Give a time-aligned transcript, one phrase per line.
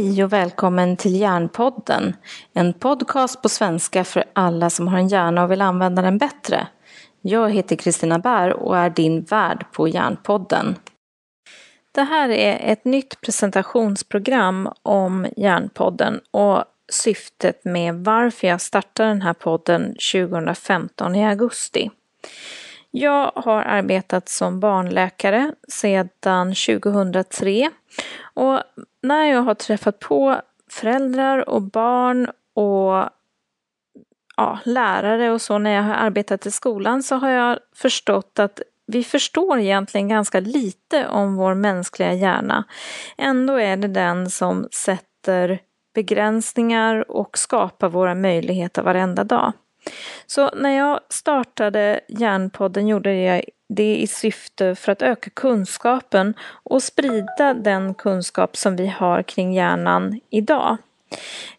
[0.00, 2.16] Hej och välkommen till Hjärnpodden.
[2.52, 6.66] En podcast på svenska för alla som har en hjärna och vill använda den bättre.
[7.20, 10.76] Jag heter Kristina Bär och är din värd på Hjärnpodden.
[11.92, 19.22] Det här är ett nytt presentationsprogram om Hjärnpodden och syftet med varför jag startade den
[19.22, 21.90] här podden 2015 i augusti.
[22.90, 27.70] Jag har arbetat som barnläkare sedan 2003
[28.34, 28.60] och
[29.02, 30.40] när jag har träffat på
[30.70, 33.08] föräldrar och barn och
[34.36, 38.60] ja, lärare och så när jag har arbetat i skolan så har jag förstått att
[38.86, 42.64] vi förstår egentligen ganska lite om vår mänskliga hjärna.
[43.18, 45.58] Ändå är det den som sätter
[45.94, 49.52] begränsningar och skapar våra möjligheter varenda dag.
[50.26, 56.82] Så när jag startade Hjärnpodden gjorde jag det i syfte för att öka kunskapen och
[56.82, 60.76] sprida den kunskap som vi har kring hjärnan idag.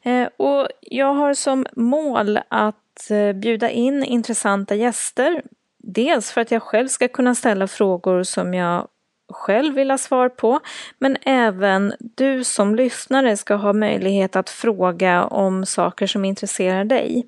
[0.04, 5.42] Eh, och jag har som mål att eh, bjuda in intressanta gäster.
[5.84, 8.88] Dels för att jag själv ska kunna ställa frågor som jag
[9.30, 10.60] själv vill ha svar på,
[11.00, 17.28] men även du som lyssnare ska ha möjlighet att fråga om saker som intresserar dig.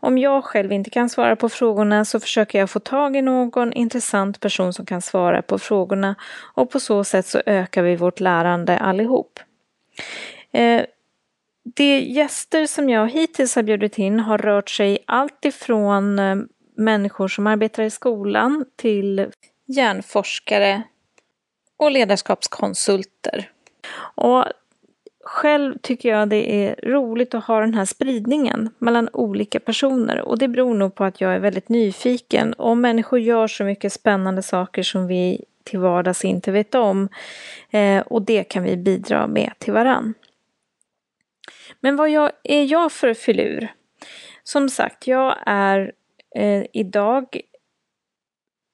[0.00, 3.72] Om jag själv inte kan svara på frågorna så försöker jag få tag i någon
[3.72, 6.14] intressant person som kan svara på frågorna
[6.54, 9.40] och på så sätt så ökar vi vårt lärande allihop.
[10.52, 10.82] Eh,
[11.76, 16.36] de gäster som jag hittills har bjudit in har rört sig allt ifrån eh,
[16.76, 19.26] människor som arbetar i skolan till
[19.66, 20.82] hjärnforskare
[21.76, 23.50] och ledarskapskonsulter.
[24.14, 24.44] Och
[25.24, 30.38] själv tycker jag det är roligt att ha den här spridningen mellan olika personer och
[30.38, 32.54] det beror nog på att jag är väldigt nyfiken.
[32.58, 37.08] Om människor gör så mycket spännande saker som vi till vardags inte vet om
[37.70, 40.14] eh, och det kan vi bidra med till varann.
[41.80, 43.68] Men vad jag, är jag för filur?
[44.42, 45.92] Som sagt, jag är
[46.36, 47.40] eh, idag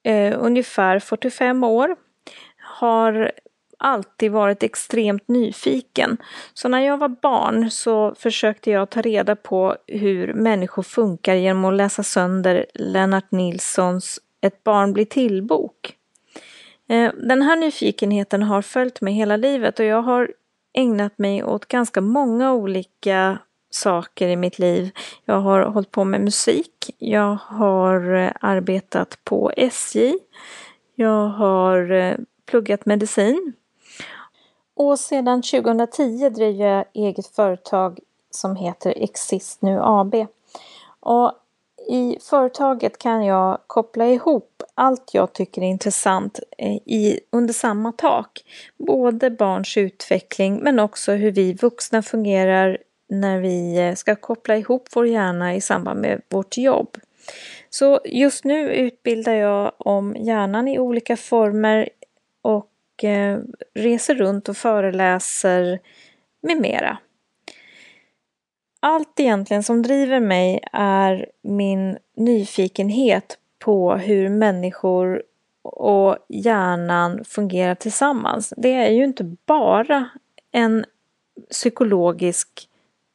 [0.04, 1.96] eh, ungefär 45 år.
[2.58, 3.32] Har
[3.80, 6.16] alltid varit extremt nyfiken.
[6.54, 11.64] Så när jag var barn så försökte jag ta reda på hur människor funkar genom
[11.64, 15.96] att läsa sönder Lennart Nilssons Ett barn blir till-bok.
[16.88, 20.32] Eh, den här nyfikenheten har följt mig hela livet och jag har
[20.72, 23.38] ägnat mig åt ganska många olika
[23.70, 24.90] saker i mitt liv.
[25.24, 30.14] Jag har hållit på med musik, jag har eh, arbetat på SJ,
[30.94, 33.52] jag har eh, pluggat medicin
[34.80, 37.98] och sedan 2010 driver jag eget företag
[38.30, 40.14] som heter Exist nu AB.
[41.00, 41.32] Och
[41.88, 47.92] i företaget kan jag koppla ihop allt jag tycker är intressant eh, i, under samma
[47.92, 48.44] tak.
[48.78, 54.88] Både barns utveckling men också hur vi vuxna fungerar när vi eh, ska koppla ihop
[54.94, 56.96] vår hjärna i samband med vårt jobb.
[57.70, 61.88] Så just nu utbildar jag om hjärnan i olika former
[63.04, 63.44] och
[63.74, 65.78] reser runt och föreläser
[66.42, 66.98] med mera.
[68.80, 75.22] Allt egentligen som driver mig är min nyfikenhet på hur människor
[75.62, 78.54] och hjärnan fungerar tillsammans.
[78.56, 80.10] Det är ju inte bara
[80.52, 80.84] en
[81.50, 82.69] psykologisk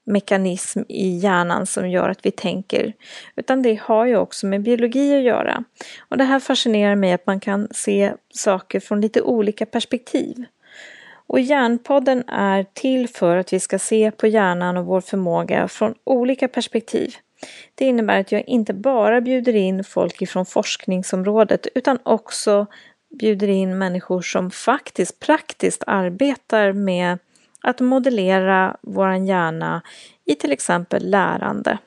[0.05, 2.93] mekanism i hjärnan som gör att vi tänker.
[3.35, 5.63] Utan det har ju också med biologi att göra.
[6.09, 10.45] Och det här fascinerar mig att man kan se saker från lite olika perspektiv.
[11.27, 15.93] Och Hjärnpodden är till för att vi ska se på hjärnan och vår förmåga från
[16.03, 17.15] olika perspektiv.
[17.75, 22.65] Det innebär att jag inte bara bjuder in folk ifrån forskningsområdet utan också
[23.19, 27.19] bjuder in människor som faktiskt praktiskt arbetar med
[27.65, 29.81] att modellera vår hjärna
[30.25, 31.77] i till exempel lärande.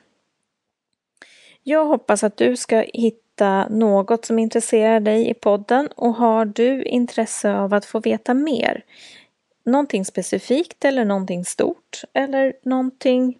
[1.63, 6.83] Jag hoppas att du ska hitta något som intresserar dig i podden och har du
[6.83, 8.83] intresse av att få veta mer,
[9.65, 13.37] någonting specifikt eller någonting stort eller någonting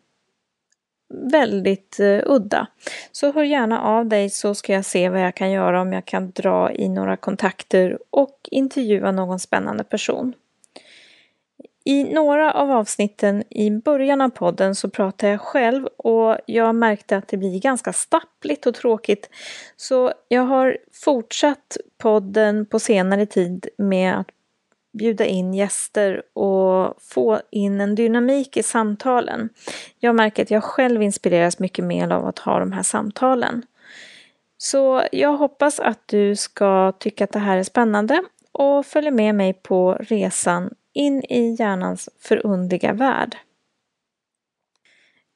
[1.32, 2.68] väldigt uh, udda.
[3.12, 6.06] Så hör gärna av dig så ska jag se vad jag kan göra om jag
[6.06, 10.34] kan dra i några kontakter och intervjua någon spännande person.
[11.90, 17.18] I några av avsnitten i början av podden så pratar jag själv och jag märkte
[17.18, 19.30] att det blir ganska stappligt och tråkigt.
[19.78, 24.28] Så jag har fortsatt podden på senare tid med att
[24.94, 29.50] bjuda in gäster och få in en dynamik i samtalen.
[30.00, 33.64] Jag märker att jag själv inspireras mycket mer av att ha de här samtalen.
[34.58, 39.36] Så jag hoppas att du ska tycka att det här är spännande och följer med
[39.36, 43.38] mig på resan in i hjärnans förundliga värld.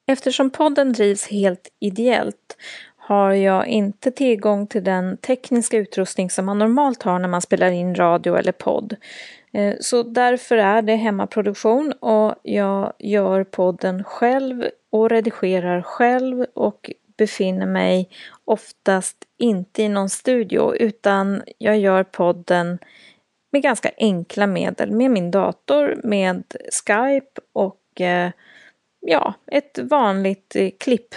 [0.08, 2.58] Eftersom podden drivs helt ideellt
[2.98, 7.72] har jag inte tillgång till den tekniska utrustning som man normalt har när man spelar
[7.72, 8.96] in radio eller podd.
[9.54, 16.92] Eh, så därför är det hemmaproduktion och jag gör podden själv och redigerar själv och
[17.18, 18.10] befinner mig
[18.46, 22.80] oftast inte i någon studio utan jag gör podden
[23.54, 28.32] med ganska enkla medel med min dator, med Skype och eh,
[29.00, 31.16] ja, ett vanligt eh, klipp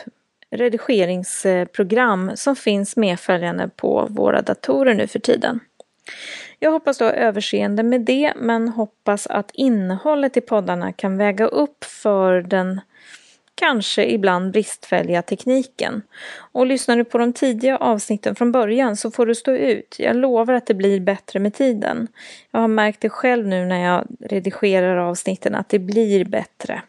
[0.51, 5.61] redigeringsprogram som finns medföljande på våra datorer nu för tiden.
[6.59, 11.85] Jag hoppas då överseende med det men hoppas att innehållet i poddarna kan väga upp
[11.85, 12.81] för den
[13.57, 16.03] kanske ibland bristfälliga tekniken.
[16.53, 19.97] Och lyssnar du på de tidiga avsnitten från början så får du stå ut.
[19.99, 22.09] Jag lovar att det blir bättre med tiden.
[22.51, 26.83] Jag har märkt det själv nu när jag redigerar avsnitten att det blir bättre.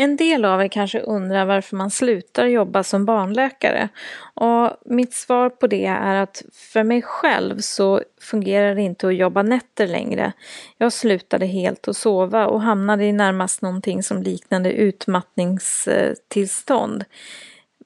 [0.00, 3.88] En del av er kanske undrar varför man slutar jobba som barnläkare.
[4.34, 9.16] Och mitt svar på det är att för mig själv så fungerar det inte att
[9.16, 10.32] jobba nätter längre.
[10.76, 17.04] Jag slutade helt att sova och hamnade i närmast någonting som liknade utmattningstillstånd.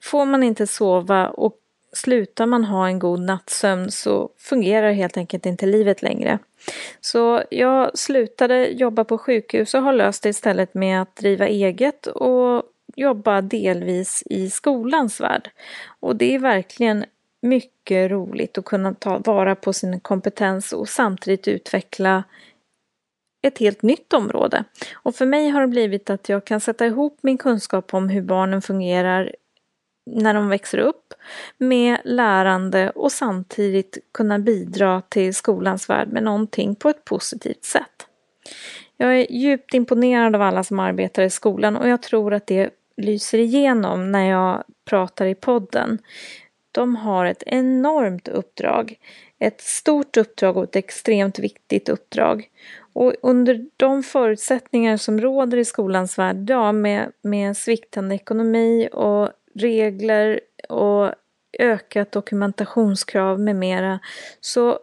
[0.02, 1.56] Får man inte sova och
[1.92, 6.38] slutar man ha en god nattsömn så fungerar helt enkelt inte livet längre.
[7.00, 12.06] Så jag slutade jobba på sjukhus och har löst det istället med att driva eget
[12.06, 12.62] och
[12.96, 15.50] jobba delvis i skolans värld.
[16.00, 17.04] Och det är verkligen
[17.42, 22.24] mycket roligt att kunna ta vara på sin kompetens och samtidigt utveckla
[23.42, 24.64] ett helt nytt område.
[24.94, 28.22] Och för mig har det blivit att jag kan sätta ihop min kunskap om hur
[28.22, 29.34] barnen fungerar
[30.06, 31.14] när de växer upp
[31.58, 38.06] med lärande och samtidigt kunna bidra till skolans värld med någonting på ett positivt sätt.
[38.96, 42.70] Jag är djupt imponerad av alla som arbetar i skolan och jag tror att det
[42.96, 45.98] lyser igenom när jag pratar i podden.
[46.72, 48.98] De har ett enormt uppdrag,
[49.38, 52.48] ett stort uppdrag och ett extremt viktigt uppdrag.
[52.92, 59.28] Och under de förutsättningar som råder i skolans värld idag med, med sviktande ekonomi och
[59.54, 61.12] regler och
[61.58, 63.98] ökat dokumentationskrav med mera
[64.40, 64.78] så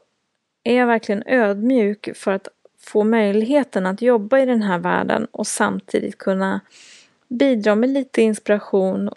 [0.64, 2.48] är jag verkligen ödmjuk för att
[2.80, 6.60] få möjligheten att jobba i den här världen och samtidigt kunna
[7.28, 9.10] bidra med lite inspiration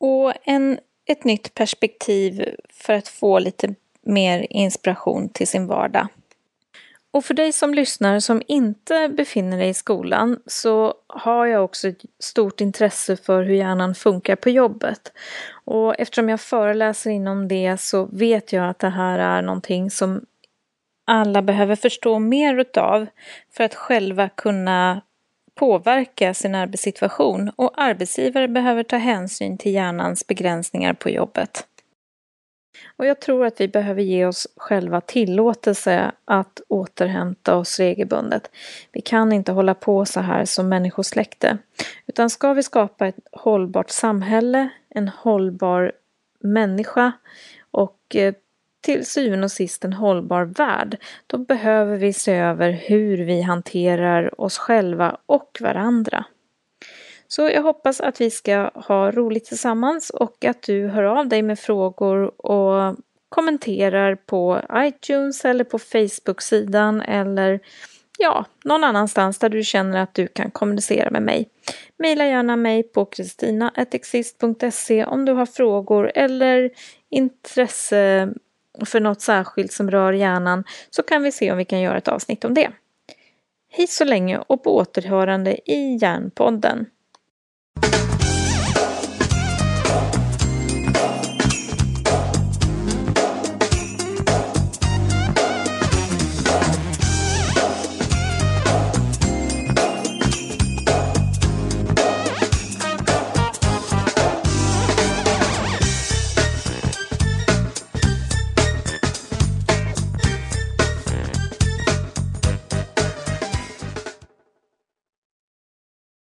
[0.00, 6.08] och en, ett nytt perspektiv för att få lite mer inspiration till sin vardag.
[7.10, 11.88] Och för dig som lyssnar som inte befinner dig i skolan så har jag också
[11.88, 15.12] ett stort intresse för hur hjärnan funkar på jobbet.
[15.64, 20.20] Och eftersom jag föreläser inom det så vet jag att det här är någonting som
[21.06, 23.06] alla behöver förstå mer utav
[23.52, 25.02] för att själva kunna
[25.54, 31.64] påverka sin arbetssituation och arbetsgivare behöver ta hänsyn till hjärnans begränsningar på jobbet.
[32.96, 38.50] Och jag tror att vi behöver ge oss själva tillåtelse att återhämta oss regelbundet.
[38.92, 41.58] Vi kan inte hålla på så här som människosläkte.
[42.06, 45.92] Utan ska vi skapa ett hållbart samhälle, en hållbar
[46.40, 47.12] människa
[47.70, 48.34] och eh,
[48.80, 54.40] till syvende och sist en hållbar värld, då behöver vi se över hur vi hanterar
[54.40, 56.24] oss själva och varandra.
[57.28, 61.42] Så jag hoppas att vi ska ha roligt tillsammans och att du hör av dig
[61.42, 62.96] med frågor och
[63.28, 67.60] kommenterar på iTunes eller på Facebook-sidan eller
[68.18, 71.48] ja, någon annanstans där du känner att du kan kommunicera med mig.
[71.98, 76.70] Maila gärna mig på kristina.exist.se om du har frågor eller
[77.10, 78.28] intresse
[78.86, 82.08] för något särskilt som rör hjärnan så kan vi se om vi kan göra ett
[82.08, 82.70] avsnitt om det.
[83.70, 86.86] Hej så länge och på återhörande i Hjärnpodden.